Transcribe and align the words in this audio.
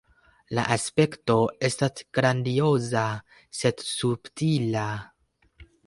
La 0.59 0.61
aspekto 0.75 1.35
estas 1.69 2.03
grandioza 2.19 3.07
sed 3.61 3.87
subtila. 3.93 4.91